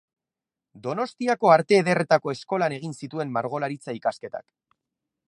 [0.85, 4.49] Donostiako Arte Ederretako Eskolan egin zituen Margolaritza ikasketak.